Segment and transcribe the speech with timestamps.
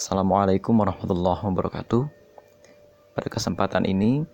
[0.00, 2.08] Assalamualaikum warahmatullahi wabarakatuh.
[3.12, 4.24] Pada kesempatan ini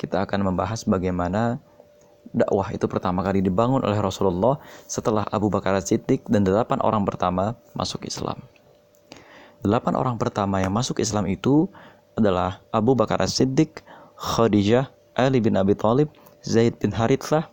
[0.00, 1.60] kita akan membahas bagaimana
[2.32, 4.56] dakwah itu pertama kali dibangun oleh Rasulullah
[4.88, 8.40] setelah Abu Bakar Siddiq dan delapan orang pertama masuk Islam.
[9.60, 11.68] Delapan orang pertama yang masuk Islam itu
[12.16, 13.84] adalah Abu Bakar Siddiq,
[14.16, 16.08] Khadijah, Ali bin Abi Thalib,
[16.40, 17.52] Zaid bin Harithah,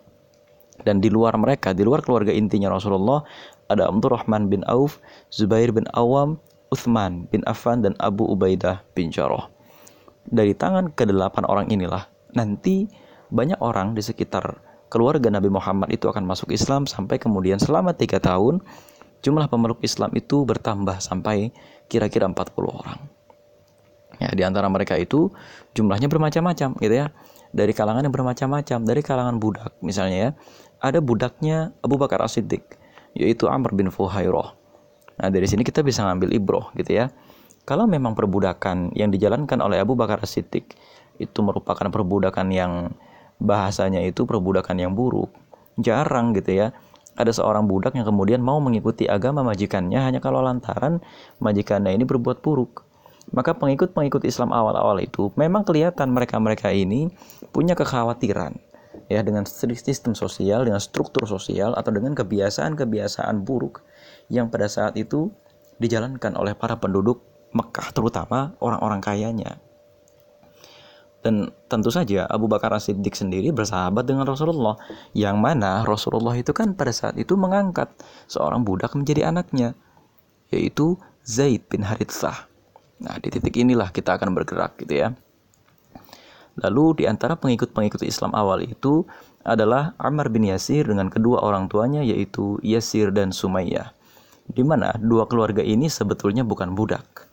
[0.88, 3.28] dan di luar mereka, di luar keluarga intinya Rasulullah,
[3.68, 6.40] ada Abdurrahman bin Auf, Zubair bin Awam,
[6.70, 9.50] Uthman bin Affan, dan Abu Ubaidah bin Jarrah.
[10.30, 12.06] Dari tangan ke delapan orang inilah,
[12.38, 12.86] nanti
[13.34, 18.18] banyak orang di sekitar keluarga Nabi Muhammad itu akan masuk Islam sampai kemudian selama tiga
[18.18, 18.62] tahun,
[19.22, 21.54] jumlah pemeluk Islam itu bertambah sampai
[21.90, 23.00] kira-kira 40 orang.
[24.20, 25.32] Ya, di antara mereka itu
[25.78, 27.08] jumlahnya bermacam-macam gitu ya.
[27.50, 30.32] Dari kalangan yang bermacam-macam, dari kalangan budak misalnya ya.
[30.84, 32.78] Ada budaknya Abu Bakar As-Siddiq,
[33.16, 34.59] yaitu Amr bin Fuhairah.
[35.20, 37.12] Nah, dari sini kita bisa ngambil ibroh gitu ya.
[37.68, 40.74] Kalau memang perbudakan yang dijalankan oleh Abu Bakar As-Siddiq
[41.20, 42.96] itu merupakan perbudakan yang
[43.38, 45.30] bahasanya itu perbudakan yang buruk,
[45.78, 46.68] jarang gitu ya.
[47.20, 51.04] Ada seorang budak yang kemudian mau mengikuti agama majikannya hanya kalau lantaran
[51.44, 52.88] majikannya ini berbuat buruk.
[53.36, 57.12] Maka pengikut-pengikut Islam awal-awal itu memang kelihatan mereka-mereka ini
[57.54, 58.58] punya kekhawatiran
[59.12, 63.86] ya dengan sistem sosial, dengan struktur sosial atau dengan kebiasaan-kebiasaan buruk
[64.30, 65.34] yang pada saat itu
[65.82, 69.58] dijalankan oleh para penduduk Mekah terutama orang-orang kayanya.
[71.20, 74.80] Dan tentu saja Abu Bakar As-Siddiq sendiri bersahabat dengan Rasulullah
[75.12, 77.92] yang mana Rasulullah itu kan pada saat itu mengangkat
[78.32, 79.76] seorang budak menjadi anaknya
[80.48, 80.96] yaitu
[81.28, 82.48] Zaid bin Harithah.
[83.04, 85.12] Nah, di titik inilah kita akan bergerak gitu ya.
[86.60, 89.04] Lalu di antara pengikut-pengikut Islam awal itu
[89.44, 93.99] adalah Ammar bin Yasir dengan kedua orang tuanya yaitu Yasir dan Sumayyah.
[94.50, 97.30] Di mana dua keluarga ini sebetulnya bukan budak.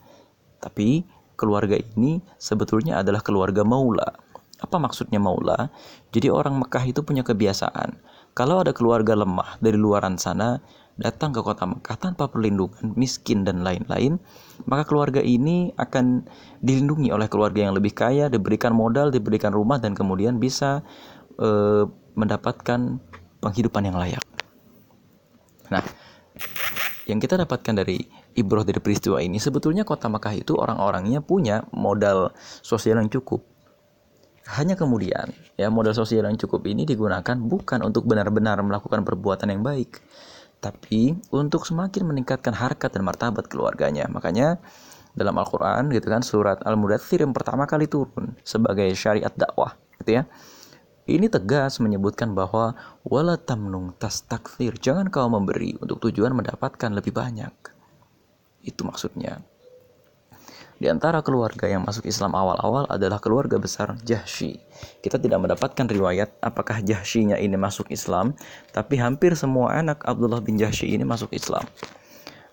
[0.60, 1.04] Tapi
[1.36, 4.08] keluarga ini sebetulnya adalah keluarga maula.
[4.56, 5.68] Apa maksudnya maula?
[6.12, 8.00] Jadi orang Mekah itu punya kebiasaan.
[8.36, 10.60] Kalau ada keluarga lemah dari luaran sana,
[10.96, 14.16] datang ke kota Mekah tanpa perlindungan, miskin dan lain-lain,
[14.64, 16.24] maka keluarga ini akan
[16.64, 20.80] dilindungi oleh keluarga yang lebih kaya, diberikan modal, diberikan rumah dan kemudian bisa
[21.36, 21.48] e,
[22.16, 23.00] mendapatkan
[23.44, 24.24] penghidupan yang layak.
[25.68, 25.84] Nah,
[27.06, 28.02] yang kita dapatkan dari
[28.34, 33.46] ibroh dari peristiwa ini sebetulnya kota Mekah itu orang-orangnya punya modal sosial yang cukup.
[34.46, 39.62] Hanya kemudian ya modal sosial yang cukup ini digunakan bukan untuk benar-benar melakukan perbuatan yang
[39.62, 40.02] baik,
[40.62, 44.06] tapi untuk semakin meningkatkan harkat dan martabat keluarganya.
[44.06, 44.58] Makanya
[45.16, 50.28] dalam Al-Qur'an gitu kan surat Al-Mudaththir yang pertama kali turun sebagai syariat dakwah gitu ya.
[51.06, 52.74] Ini tegas menyebutkan bahwa
[53.06, 57.54] wala tamnung tastakthir, jangan kau memberi untuk tujuan mendapatkan lebih banyak.
[58.66, 59.38] Itu maksudnya.
[60.76, 64.60] Di antara keluarga yang masuk Islam awal-awal adalah keluarga besar Jahsy.
[65.00, 68.34] Kita tidak mendapatkan riwayat apakah Jahsy-nya ini masuk Islam,
[68.74, 71.64] tapi hampir semua anak Abdullah bin Jahsy ini masuk Islam.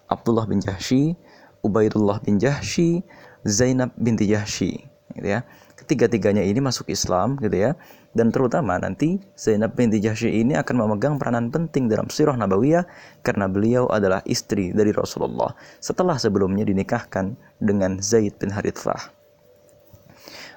[0.07, 1.17] Abdullah bin Jahsy,
[1.65, 3.01] Ubaidullah bin Jahsy,
[3.43, 4.77] Zainab binti Jahsy,
[5.17, 5.43] gitu ya.
[5.83, 7.75] Ketiga-tiganya ini masuk Islam, gitu ya
[8.13, 12.85] dan terutama nanti Zainab binti Jahsy ini akan memegang peranan penting dalam sirah nabawiyah
[13.25, 19.09] karena beliau adalah istri dari Rasulullah setelah sebelumnya dinikahkan dengan Zaid bin Harithah.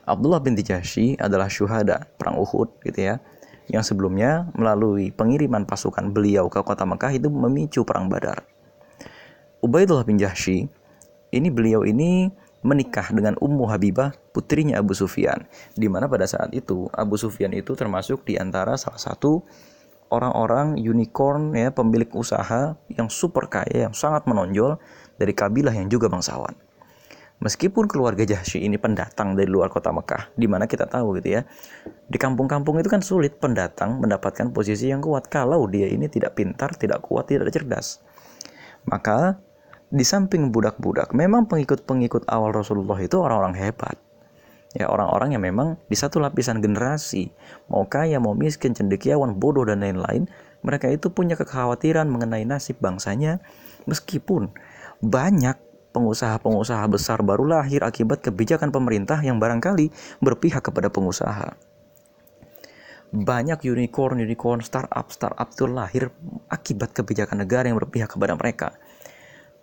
[0.06, 3.18] Abdullah binti Jahsy adalah syuhada perang Uhud gitu ya
[3.66, 8.44] yang sebelumnya melalui pengiriman pasukan beliau ke kota Mekah itu memicu perang Badar.
[9.64, 10.68] Ubaidullah bin Jahsy
[11.34, 12.30] ini beliau ini
[12.66, 15.46] menikah dengan Ummu Habibah, putrinya Abu Sufyan.
[15.78, 19.46] Di mana pada saat itu Abu Sufyan itu termasuk di antara salah satu
[20.10, 24.82] orang-orang unicorn ya, pemilik usaha yang super kaya, yang sangat menonjol
[25.14, 26.58] dari kabilah yang juga bangsawan.
[27.36, 31.44] Meskipun keluarga Jahsy ini pendatang dari luar kota Mekah, di mana kita tahu gitu ya,
[32.08, 36.72] di kampung-kampung itu kan sulit pendatang mendapatkan posisi yang kuat kalau dia ini tidak pintar,
[36.80, 38.00] tidak kuat, tidak cerdas.
[38.88, 39.36] Maka
[39.86, 43.96] di samping budak-budak, memang pengikut-pengikut awal Rasulullah itu orang-orang hebat.
[44.74, 47.32] Ya, orang-orang yang memang di satu lapisan generasi,
[47.70, 50.28] mau kaya, mau miskin, cendekiawan, bodoh, dan lain-lain,
[50.60, 53.40] mereka itu punya kekhawatiran mengenai nasib bangsanya,
[53.88, 54.52] meskipun
[55.00, 55.56] banyak
[55.96, 59.88] pengusaha-pengusaha besar baru lahir akibat kebijakan pemerintah yang barangkali
[60.20, 61.56] berpihak kepada pengusaha.
[63.16, 66.12] Banyak unicorn-unicorn, startup-startup itu lahir
[66.52, 68.76] akibat kebijakan negara yang berpihak kepada mereka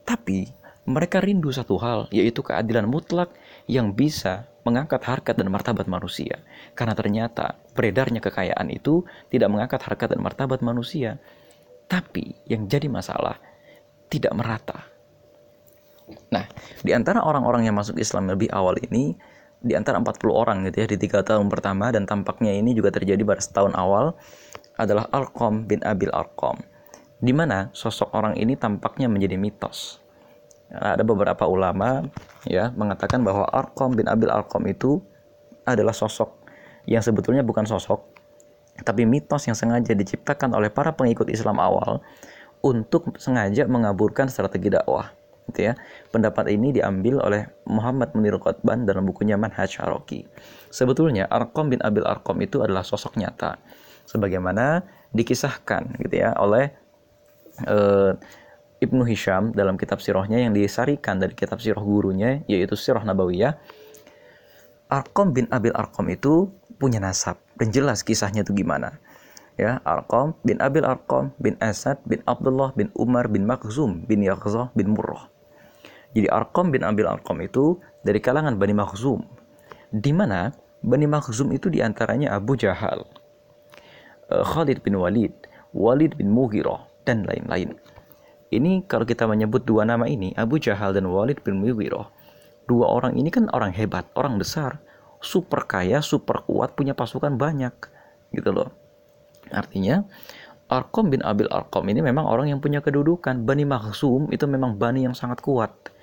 [0.03, 0.51] tapi
[0.83, 3.31] mereka rindu satu hal, yaitu keadilan mutlak
[3.71, 6.43] yang bisa mengangkat harkat dan martabat manusia.
[6.75, 11.19] Karena ternyata beredarnya kekayaan itu tidak mengangkat harkat dan martabat manusia.
[11.87, 13.39] Tapi yang jadi masalah
[14.07, 14.87] tidak merata.
[16.31, 16.45] Nah,
[16.83, 19.15] Di antara orang-orang yang masuk Islam lebih awal ini,
[19.63, 23.23] di antara 40 orang gitu ya di tiga tahun pertama dan tampaknya ini juga terjadi
[23.23, 24.11] pada setahun awal
[24.75, 26.59] adalah Arqam bin Abil Arqam.
[27.23, 30.03] Di mana sosok orang ini tampaknya menjadi mitos.
[30.73, 32.03] Ada beberapa ulama
[32.43, 34.99] ya mengatakan bahwa Arqam bin Abil Arqam itu
[35.63, 36.43] adalah sosok
[36.83, 38.11] yang sebetulnya bukan sosok
[38.81, 42.01] tapi mitos yang sengaja diciptakan oleh para pengikut Islam awal
[42.65, 45.13] untuk sengaja mengaburkan strategi dakwah
[45.51, 45.73] gitu ya.
[46.09, 50.25] Pendapat ini diambil oleh Muhammad Munir Qutban dalam bukunya Manhaj Haroki.
[50.73, 53.61] Sebetulnya Arqam bin Abil Arqam itu adalah sosok nyata
[54.03, 54.83] sebagaimana
[55.13, 56.73] dikisahkan gitu ya oleh
[57.65, 58.17] uh,
[58.81, 63.55] Ibnu Hisham dalam kitab sirahnya yang disarikan dari kitab sirah gurunya yaitu Sirah Nabawiyah.
[64.91, 69.01] Arqam bin Abil Arqam itu punya nasab dan jelas kisahnya itu gimana
[69.57, 74.69] ya Arqam bin Abil Arqam bin Asad bin Abdullah bin Umar bin Makhzum bin Yaghzah
[74.77, 75.33] bin Murrah
[76.13, 79.25] jadi Arqam bin Abil Arqam itu dari kalangan Bani Makhzum.
[79.89, 80.53] Di mana
[80.85, 83.05] Bani Makhzum itu di antaranya Abu Jahal,
[84.29, 85.33] eh, Khalid bin Walid,
[85.73, 87.75] Walid bin Mughirah, dan lain-lain.
[88.53, 92.07] Ini kalau kita menyebut dua nama ini, Abu Jahal dan Walid bin Mughirah,
[92.69, 94.77] dua orang ini kan orang hebat, orang besar,
[95.23, 97.73] super kaya, super kuat, punya pasukan banyak,
[98.29, 98.69] gitu loh.
[99.49, 100.05] Artinya,
[100.69, 103.41] Arqam bin Abil Arqam ini memang orang yang punya kedudukan.
[103.41, 105.93] Bani Makhzum itu memang bani yang sangat kuat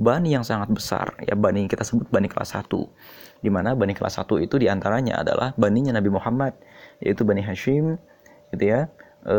[0.00, 2.72] bani yang sangat besar ya bani kita sebut bani kelas 1
[3.44, 6.56] di mana bani kelas 1 itu di antaranya adalah baninya Nabi Muhammad
[7.04, 8.00] yaitu bani Hashim
[8.56, 8.88] gitu ya
[9.24, 9.36] e,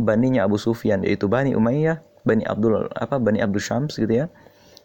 [0.00, 4.26] baninya Abu Sufyan yaitu bani Umayyah bani Abdul apa bani Abdul Syams gitu ya.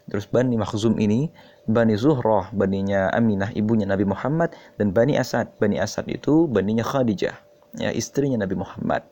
[0.09, 1.31] Terus bani Makhzum ini
[1.69, 5.47] bani Zuhrah baninya Aminah ibunya Nabi Muhammad dan bani Asad.
[5.61, 7.37] Bani Asad itu baninya Khadijah
[7.79, 9.05] ya istrinya Nabi Muhammad.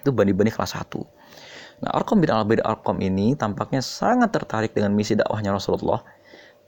[0.00, 1.00] Itu bani-bani kelas 1
[1.82, 6.06] Nah, Arqam bin Al-Bid Arqam ini tampaknya sangat tertarik dengan misi dakwahnya Rasulullah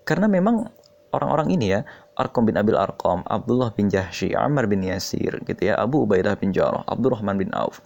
[0.02, 0.66] karena memang
[1.14, 1.80] orang-orang ini ya,
[2.16, 6.50] Arqam bin Abil Arqam, Abdullah bin Jahsy, Ammar bin Yasir gitu ya, Abu Ubaidah bin
[6.50, 7.84] Jarrah, Abdurrahman bin Auf.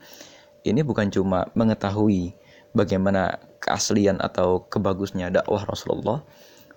[0.63, 2.33] Ini bukan cuma mengetahui
[2.73, 6.23] bagaimana keaslian atau kebagusnya dakwah Rasulullah,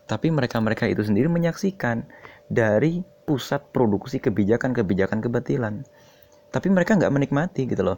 [0.10, 2.04] tapi mereka-mereka itu sendiri menyaksikan
[2.50, 5.86] dari pusat produksi kebijakan-kebijakan kebatilan.
[6.50, 7.98] Tapi mereka nggak menikmati gitu loh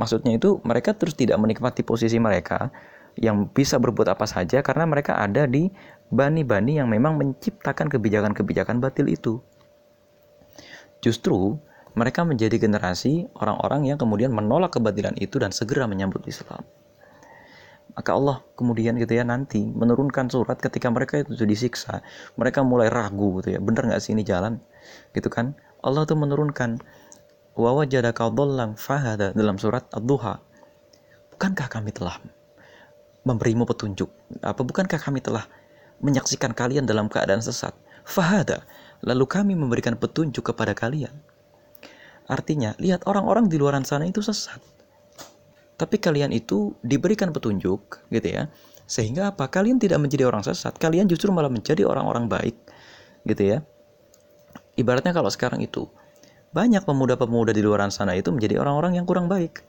[0.00, 2.72] maksudnya itu mereka terus tidak menikmati posisi mereka
[3.18, 5.68] yang bisa berbuat apa saja karena mereka ada di
[6.08, 9.42] bani-bani yang memang menciptakan kebijakan-kebijakan batil itu.
[11.02, 11.58] Justru
[11.98, 16.62] mereka menjadi generasi orang-orang yang kemudian menolak kebatilan itu dan segera menyambut Islam.
[17.98, 22.06] Maka Allah kemudian gitu ya nanti menurunkan surat ketika mereka itu disiksa.
[22.38, 24.62] Mereka mulai ragu gitu ya, bener nggak sih ini jalan?
[25.10, 25.58] Gitu kan?
[25.82, 26.78] Allah tuh menurunkan
[27.58, 30.38] wa wajadaka dhallan fahada dalam surat Ad-Duha.
[31.34, 32.22] Bukankah kami telah
[33.28, 34.08] memberimu petunjuk?
[34.40, 35.44] Apa bukankah kami telah
[36.00, 37.76] menyaksikan kalian dalam keadaan sesat?
[38.08, 38.64] Fahada,
[39.04, 41.12] lalu kami memberikan petunjuk kepada kalian.
[42.24, 44.60] Artinya, lihat orang-orang di luar sana itu sesat.
[45.76, 48.48] Tapi kalian itu diberikan petunjuk, gitu ya.
[48.88, 49.52] Sehingga apa?
[49.52, 52.56] Kalian tidak menjadi orang sesat, kalian justru malah menjadi orang-orang baik,
[53.28, 53.58] gitu ya.
[54.80, 55.84] Ibaratnya kalau sekarang itu
[56.48, 59.60] banyak pemuda-pemuda di luar sana itu menjadi orang-orang yang kurang baik,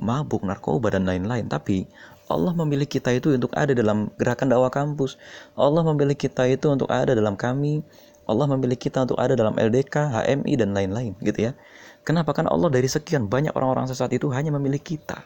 [0.00, 1.46] mabuk, narkoba, dan lain-lain.
[1.46, 1.86] Tapi
[2.26, 5.20] Allah memilih kita itu untuk ada dalam gerakan dakwah kampus.
[5.54, 7.84] Allah memilih kita itu untuk ada dalam kami.
[8.24, 11.52] Allah memilih kita untuk ada dalam LDK, HMI, dan lain-lain gitu ya.
[12.08, 12.32] Kenapa?
[12.32, 15.20] Kan Allah dari sekian banyak orang-orang sesat itu hanya memilih kita.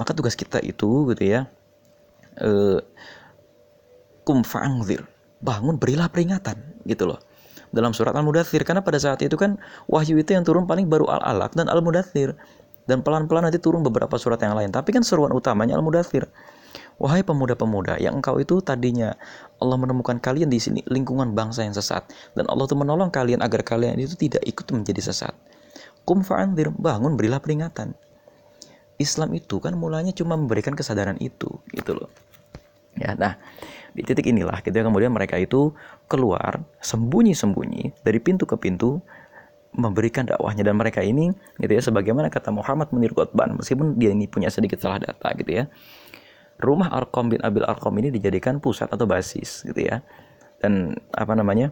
[0.00, 1.48] Maka tugas kita itu gitu ya.
[2.40, 2.80] Eh,
[4.24, 5.04] kum fa'angzir.
[5.44, 7.20] Bangun berilah peringatan gitu loh
[7.76, 9.60] dalam surat Al-Mudathir karena pada saat itu kan
[9.90, 12.32] wahyu itu yang turun paling baru Al-Alaq dan Al-Mudathir
[12.86, 16.30] dan pelan-pelan nanti turun beberapa surat yang lain tapi kan seruan utamanya Al-Mudathir
[16.96, 19.12] Wahai pemuda-pemuda yang engkau itu tadinya
[19.60, 23.60] Allah menemukan kalian di sini lingkungan bangsa yang sesat dan Allah itu menolong kalian agar
[23.60, 25.36] kalian itu tidak ikut menjadi sesat.
[26.08, 27.92] Kum fa'andir, bangun berilah peringatan.
[28.96, 32.08] Islam itu kan mulanya cuma memberikan kesadaran itu gitu loh.
[32.96, 33.36] Ya, nah
[33.92, 35.76] di titik inilah gitu ya, kemudian mereka itu
[36.08, 39.04] keluar sembunyi-sembunyi dari pintu ke pintu
[39.76, 40.64] memberikan dakwahnya.
[40.64, 41.30] Dan mereka ini
[41.60, 45.62] gitu ya sebagaimana kata Muhammad Munir Qutban meskipun dia ini punya sedikit salah data gitu
[45.62, 45.64] ya.
[46.56, 50.00] Rumah Arqam bin Abil Arqam ini dijadikan pusat atau basis gitu ya.
[50.56, 51.68] Dan apa namanya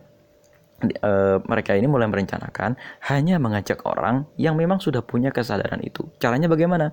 [0.84, 2.76] e, mereka ini mulai merencanakan
[3.08, 6.04] hanya mengajak orang yang memang sudah punya kesadaran itu.
[6.20, 6.92] Caranya bagaimana?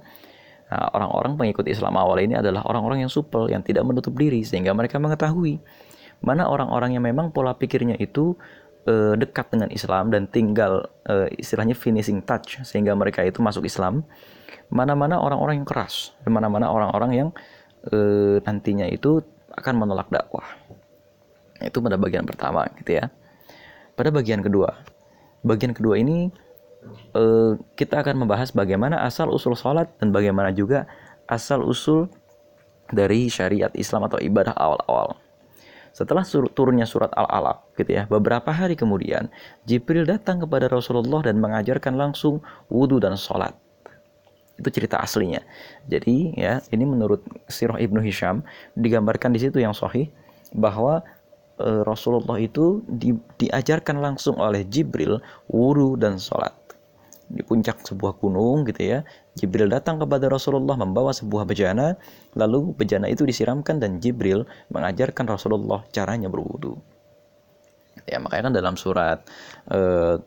[0.71, 4.71] Nah, orang-orang pengikut Islam awal ini adalah orang-orang yang supel, yang tidak menutup diri, sehingga
[4.71, 5.59] mereka mengetahui
[6.23, 8.37] mana orang-orang yang memang pola pikirnya itu
[8.87, 14.05] uh, dekat dengan Islam dan tinggal uh, istilahnya finishing touch, sehingga mereka itu masuk Islam.
[14.71, 17.29] Mana-mana orang-orang yang keras, dan mana-mana orang-orang yang
[17.91, 19.19] uh, nantinya itu
[19.51, 20.47] akan menolak dakwah.
[21.59, 23.11] Itu pada bagian pertama gitu ya.
[23.93, 24.81] Pada bagian kedua,
[25.45, 26.29] bagian kedua ini
[27.13, 30.89] eh, kita akan membahas bagaimana asal usul sholat dan bagaimana juga
[31.29, 32.09] asal usul
[32.89, 35.15] dari syariat Islam atau ibadah awal-awal.
[35.91, 39.27] Setelah sur turunnya surat Al-Alaq gitu ya, beberapa hari kemudian
[39.67, 42.39] Jibril datang kepada Rasulullah dan mengajarkan langsung
[42.71, 43.51] wudhu dan sholat.
[44.55, 45.43] Itu cerita aslinya.
[45.91, 47.19] Jadi ya, ini menurut
[47.51, 48.39] Sirah Ibnu Hisham
[48.79, 50.07] digambarkan di situ yang sahih
[50.55, 51.03] bahwa
[51.59, 55.19] e, Rasulullah itu di, diajarkan langsung oleh Jibril
[55.51, 56.55] wudhu dan sholat
[57.31, 58.99] di puncak sebuah gunung gitu ya.
[59.31, 61.95] Jibril datang kepada Rasulullah membawa sebuah bejana,
[62.35, 64.43] lalu bejana itu disiramkan dan Jibril
[64.75, 66.75] mengajarkan Rasulullah caranya berwudu.
[68.03, 69.23] Ya, makanya kan dalam surat
[69.71, 70.19] uh,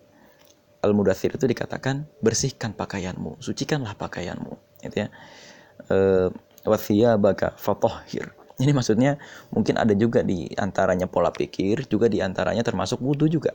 [0.80, 5.08] Al-Mudathir itu dikatakan bersihkan pakaianmu, sucikanlah pakaianmu, gitu ya.
[5.92, 6.32] Uh,
[7.20, 8.32] baka fatohir.
[8.56, 9.18] Ini maksudnya
[9.50, 13.52] mungkin ada juga di antaranya pola pikir, juga di antaranya termasuk wudhu juga.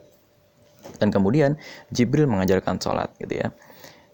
[1.00, 1.56] Dan kemudian
[1.90, 3.48] Jibril mengajarkan sholat gitu ya.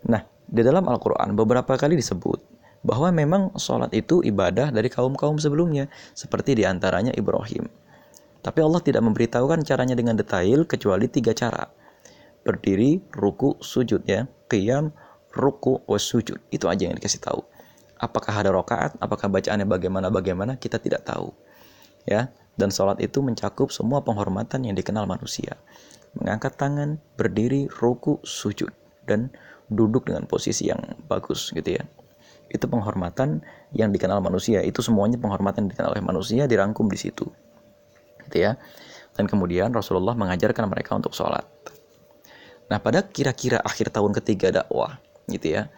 [0.06, 2.40] Nah, di dalam Al-Quran beberapa kali disebut
[2.86, 7.66] bahwa memang sholat itu ibadah dari kaum-kaum sebelumnya, seperti di antaranya Ibrahim.
[8.46, 11.66] Tapi Allah tidak memberitahukan caranya dengan detail kecuali tiga cara.
[12.46, 14.30] Berdiri, ruku, sujud ya.
[14.46, 14.94] Qiyam,
[15.34, 16.38] ruku, was sujud.
[16.54, 17.42] Itu aja yang dikasih tahu.
[17.98, 21.34] Apakah ada rokaat, apakah bacaannya bagaimana-bagaimana, kita tidak tahu.
[22.06, 25.58] Ya, dan sholat itu mencakup semua penghormatan yang dikenal manusia
[26.16, 28.72] mengangkat tangan, berdiri, ruku, sujud,
[29.04, 29.30] dan
[29.70, 30.80] duduk dengan posisi yang
[31.10, 31.84] bagus gitu ya.
[32.50, 33.42] Itu penghormatan
[33.74, 34.62] yang dikenal manusia.
[34.62, 37.26] Itu semuanya penghormatan yang dikenal oleh manusia dirangkum di situ.
[38.30, 38.58] Gitu ya.
[39.16, 41.48] Dan kemudian Rasulullah mengajarkan mereka untuk sholat.
[42.70, 44.98] Nah pada kira-kira akhir tahun ketiga dakwah
[45.30, 45.70] gitu ya.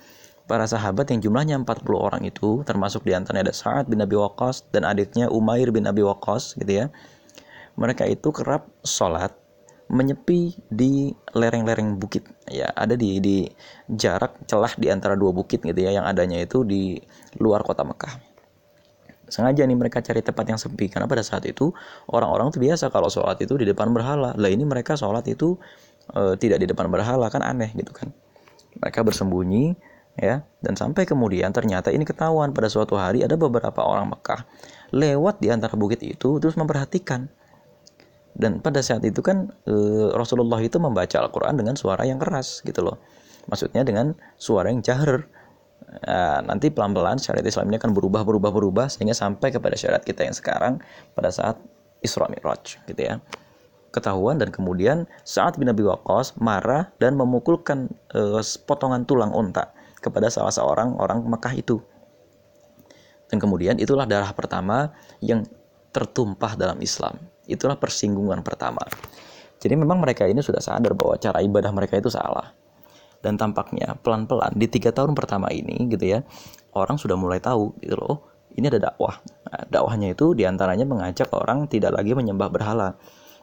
[0.48, 4.72] Para sahabat yang jumlahnya 40 orang itu termasuk di antaranya ada Sa'ad bin Abi Waqqas
[4.72, 6.86] dan adiknya Umair bin Abi Waqqas gitu ya.
[7.76, 9.36] Mereka itu kerap sholat
[9.88, 12.28] menyepi di lereng-lereng bukit.
[12.48, 13.48] Ya ada di di
[13.88, 17.00] jarak celah di antara dua bukit gitu ya yang adanya itu di
[17.40, 18.20] luar kota Mekah.
[19.28, 21.76] Sengaja nih mereka cari tempat yang sepi karena pada saat itu
[22.08, 24.32] orang-orang tuh biasa kalau sholat itu di depan berhala.
[24.36, 25.60] Lah ini mereka sholat itu
[26.16, 28.12] e, tidak di depan berhala kan aneh gitu kan.
[28.80, 29.76] Mereka bersembunyi
[30.18, 34.50] ya dan sampai kemudian ternyata ini ketahuan pada suatu hari ada beberapa orang Mekah
[34.90, 37.30] lewat di antara bukit itu terus memperhatikan
[38.38, 39.74] dan pada saat itu kan e,
[40.14, 43.02] Rasulullah itu membaca Al-Quran dengan suara yang keras gitu loh.
[43.50, 45.26] Maksudnya dengan suara yang jahar.
[46.06, 50.22] Nah, nanti pelan-pelan syariat Islam ini akan berubah, berubah, berubah sehingga sampai kepada syariat kita
[50.22, 50.78] yang sekarang
[51.18, 51.58] pada saat
[52.06, 53.18] Isra Mi'raj gitu ya.
[53.90, 58.38] Ketahuan dan kemudian saat bin Abi Waqqas marah dan memukulkan e,
[58.70, 61.82] potongan tulang unta kepada salah seorang orang Mekah itu.
[63.34, 64.94] Dan kemudian itulah darah pertama
[65.26, 65.42] yang
[65.90, 67.18] tertumpah dalam Islam
[67.48, 68.84] Itulah persinggungan pertama.
[69.58, 72.54] Jadi memang mereka ini sudah sadar bahwa cara ibadah mereka itu salah.
[73.18, 76.20] Dan tampaknya pelan-pelan di tiga tahun pertama ini gitu ya,
[76.78, 78.18] orang sudah mulai tahu gitu loh, oh,
[78.54, 79.18] ini ada dakwah.
[79.50, 82.94] Nah, dakwahnya itu di antaranya mengajak orang tidak lagi menyembah berhala.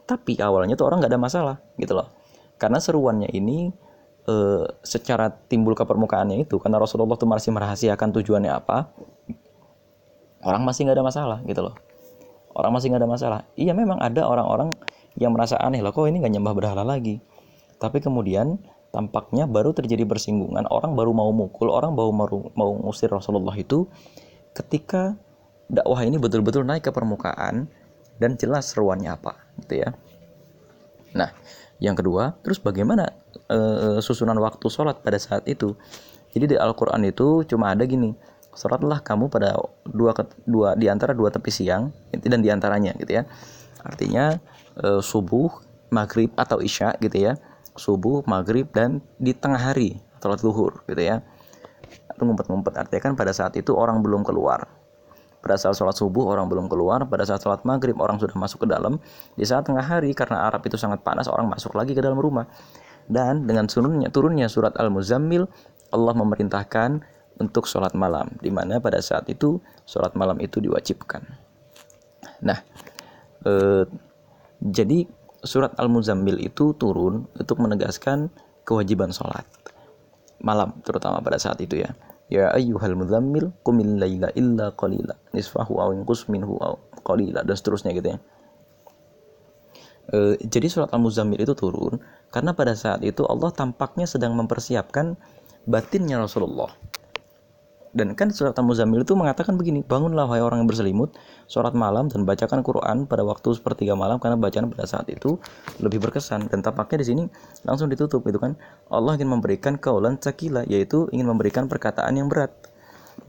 [0.07, 2.07] Tapi awalnya tuh orang nggak ada masalah gitu loh.
[2.55, 3.67] Karena seruannya ini
[4.23, 4.35] e,
[4.79, 8.95] secara timbul ke permukaannya itu karena Rasulullah tuh masih merahasiakan tujuannya apa,
[10.45, 11.75] orang masih nggak ada masalah gitu loh
[12.55, 13.39] orang masih nggak ada masalah.
[13.59, 14.71] Iya memang ada orang-orang
[15.19, 17.19] yang merasa aneh lah kok ini nggak nyembah berhala lagi?
[17.75, 18.59] Tapi kemudian
[18.95, 23.91] tampaknya baru terjadi bersinggungan orang baru mau mukul orang baru mau mau ngusir Rasulullah itu
[24.55, 25.19] ketika
[25.67, 27.67] dakwah ini betul-betul naik ke permukaan
[28.15, 29.91] dan jelas seruannya apa gitu ya.
[31.11, 31.35] Nah
[31.83, 33.11] yang kedua terus bagaimana
[33.51, 33.59] e,
[33.99, 35.75] susunan waktu sholat pada saat itu?
[36.31, 38.15] Jadi di Al-Quran itu cuma ada gini
[38.55, 40.15] sholatlah kamu pada dua
[40.47, 43.23] dua di antara dua tepi siang dan di antaranya gitu ya.
[43.85, 44.39] Artinya
[44.79, 45.51] e, subuh
[45.93, 47.37] maghrib atau isya gitu ya.
[47.75, 51.21] Subuh maghrib dan di tengah hari sholat zuhur gitu ya.
[52.15, 52.73] Itu ngumpet-ngumpet.
[52.79, 54.65] Artinya kan pada saat itu orang belum keluar.
[55.43, 57.05] Pada saat sholat subuh orang belum keluar.
[57.05, 58.97] Pada saat sholat maghrib orang sudah masuk ke dalam.
[59.37, 62.49] Di saat tengah hari karena Arab itu sangat panas orang masuk lagi ke dalam rumah.
[63.05, 65.45] Dan dengan turunnya turunnya surat Al-Muzammil
[65.93, 71.23] Allah memerintahkan untuk sholat malam, di mana pada saat itu sholat malam itu diwajibkan.
[72.43, 72.59] Nah,
[73.43, 73.83] eh,
[74.63, 75.05] jadi
[75.45, 78.33] surat Al-Muzammil itu turun untuk menegaskan
[78.65, 79.45] kewajiban sholat
[80.41, 81.93] malam, terutama pada saat itu ya.
[82.25, 86.73] Ya ayyuhal muzammil qumil laila illa qalila nisfahu aw inqus minhu aw
[87.05, 88.19] qalila dan seterusnya gitu ya.
[90.09, 92.01] E, jadi surat Al-Muzammil itu turun
[92.33, 95.13] karena pada saat itu Allah tampaknya sedang mempersiapkan
[95.69, 96.73] batinnya Rasulullah
[97.95, 101.15] Dan kan surat Al-Muzammil itu mengatakan begini, bangunlah wahai orang yang berselimut,
[101.47, 105.39] sholat malam dan bacakan Quran pada waktu sepertiga malam karena bacaan pada saat itu
[105.79, 106.51] lebih berkesan.
[106.51, 107.23] Dan tampaknya di sini
[107.63, 108.59] langsung ditutup itu kan.
[108.91, 112.51] Allah ingin memberikan kaulan cakila, yaitu ingin memberikan perkataan yang berat.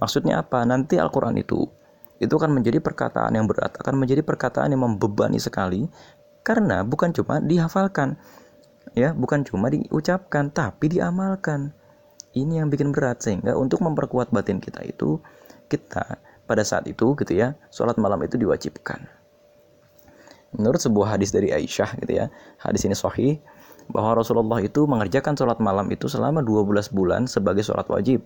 [0.02, 0.66] Maksudnya apa?
[0.66, 1.70] Nanti Al-Quran itu
[2.16, 5.84] itu akan menjadi perkataan yang berat, akan menjadi perkataan yang membebani sekali
[6.40, 8.16] karena bukan cuma dihafalkan,
[8.96, 11.74] ya, bukan cuma diucapkan, tapi diamalkan
[12.36, 15.16] ini yang bikin berat sehingga untuk memperkuat batin kita itu
[15.72, 19.08] kita pada saat itu gitu ya sholat malam itu diwajibkan.
[20.54, 22.28] Menurut sebuah hadis dari Aisyah gitu ya
[22.60, 23.40] hadis ini sahih
[23.90, 28.22] bahwa Rasulullah itu mengerjakan sholat malam itu selama 12 bulan sebagai sholat wajib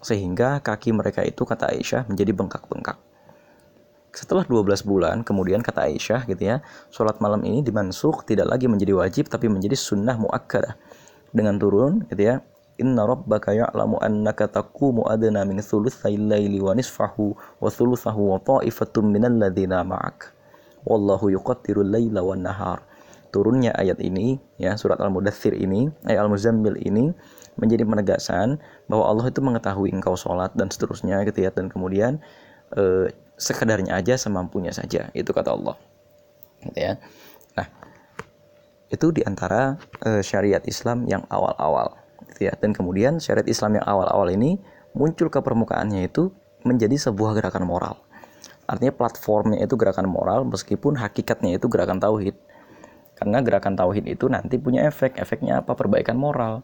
[0.00, 2.96] sehingga kaki mereka itu kata Aisyah menjadi bengkak-bengkak.
[4.14, 8.96] Setelah 12 bulan kemudian kata Aisyah gitu ya sholat malam ini dimansuk tidak lagi menjadi
[8.96, 10.78] wajib tapi menjadi sunnah muakkadah.
[11.28, 12.40] Dengan turun gitu ya
[12.78, 19.10] Inna rabbaka ya'lamu annaka taqumu adna min thulutsai laili wa nisfahu wa thulutsahu wa ta'ifatun
[19.10, 20.30] minal ladzina ma'ak.
[20.86, 22.86] Wallahu yuqaddiru laila wan nahar.
[23.34, 27.12] Turunnya ayat ini ya surat Al-Mudathir ini, ayat Al-Muzammil ini
[27.58, 32.22] menjadi penegasan bahwa Allah itu mengetahui engkau sholat dan seterusnya gitu ya dan kemudian
[32.78, 35.74] eh, sekedarnya aja semampunya saja itu kata Allah
[36.62, 36.94] gitu ya
[37.58, 37.66] nah
[38.88, 41.98] itu di antara eh, syariat Islam yang awal-awal
[42.38, 42.54] ya.
[42.56, 44.58] Dan kemudian syariat Islam yang awal-awal ini
[44.94, 46.30] muncul ke permukaannya itu
[46.62, 47.96] menjadi sebuah gerakan moral.
[48.68, 52.36] Artinya platformnya itu gerakan moral meskipun hakikatnya itu gerakan tauhid.
[53.16, 55.16] Karena gerakan tauhid itu nanti punya efek.
[55.16, 55.74] Efeknya apa?
[55.74, 56.62] Perbaikan moral.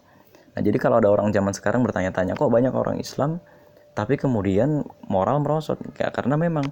[0.55, 3.43] Nah, jadi kalau ada orang zaman sekarang bertanya-tanya, kok banyak orang Islam
[3.95, 5.83] tapi kemudian moral merosot?
[5.99, 6.71] Ya, karena memang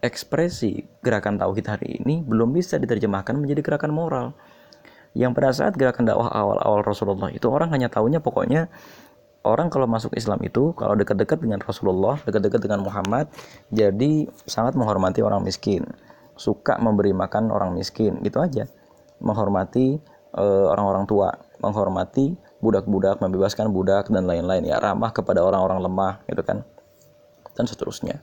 [0.00, 4.26] ekspresi gerakan tauhid hari ini belum bisa diterjemahkan menjadi gerakan moral
[5.16, 8.68] yang pada saat gerakan dakwah awal-awal Rasulullah itu orang hanya tahunya pokoknya
[9.46, 13.30] orang kalau masuk Islam itu kalau dekat-dekat dengan Rasulullah, dekat-dekat dengan Muhammad,
[13.72, 15.86] jadi sangat menghormati orang miskin,
[16.34, 18.66] suka memberi makan orang miskin, gitu aja.
[19.22, 19.98] Menghormati
[20.36, 26.42] eh, orang-orang tua, menghormati budak-budak, membebaskan budak dan lain-lain ya, ramah kepada orang-orang lemah, gitu
[26.42, 26.66] kan.
[27.54, 28.22] Dan seterusnya.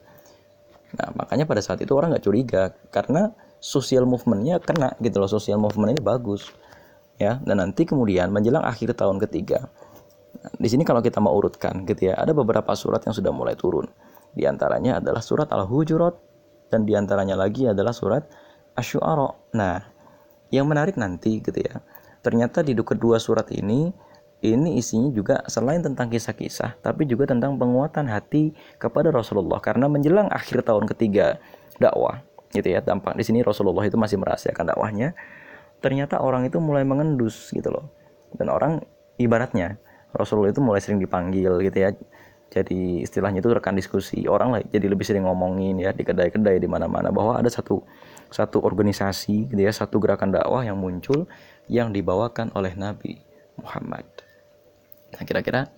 [0.95, 5.59] Nah, makanya pada saat itu orang nggak curiga karena social movementnya kena gitu loh, social
[5.59, 6.55] movement ini bagus
[7.21, 7.39] ya.
[7.43, 9.69] Dan nanti kemudian menjelang akhir tahun ketiga
[10.55, 13.89] di sini kalau kita mau urutkan gitu ya ada beberapa surat yang sudah mulai turun.
[14.35, 16.13] Di antaranya adalah surat al-hujurat
[16.69, 18.27] dan di antaranya lagi adalah surat
[18.75, 19.79] asyuara nah
[20.51, 21.79] yang menarik nanti gitu ya
[22.19, 23.93] ternyata di kedua surat ini
[24.43, 29.57] ini isinya juga selain tentang kisah-kisah tapi juga tentang penguatan hati kepada Rasulullah.
[29.63, 31.39] Karena menjelang akhir tahun ketiga
[31.79, 35.11] dakwah gitu ya dampak di sini Rasulullah itu masih merahasiakan dakwahnya
[35.85, 37.93] ternyata orang itu mulai mengendus gitu loh.
[38.33, 38.81] Dan orang
[39.21, 39.77] ibaratnya
[40.09, 41.93] Rasulullah itu mulai sering dipanggil gitu ya.
[42.49, 46.65] Jadi istilahnya itu rekan diskusi orang lah jadi lebih sering ngomongin ya di kedai-kedai di
[46.65, 47.13] mana-mana.
[47.13, 47.85] Bahwa ada satu
[48.33, 51.29] satu organisasi gitu ya satu gerakan dakwah yang muncul
[51.69, 53.21] yang dibawakan oleh Nabi
[53.61, 54.09] Muhammad.
[55.13, 55.69] Nah kira-kira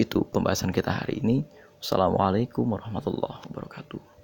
[0.00, 1.44] itu pembahasan kita hari ini.
[1.76, 4.15] Assalamualaikum warahmatullahi wabarakatuh